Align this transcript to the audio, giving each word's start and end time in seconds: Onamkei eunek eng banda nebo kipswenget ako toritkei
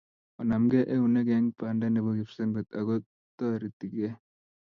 Onamkei 0.43 0.85
eunek 0.95 1.27
eng 1.35 1.47
banda 1.57 1.87
nebo 1.89 2.09
kipswenget 2.17 2.67
ako 2.79 2.95
toritkei 3.37 4.11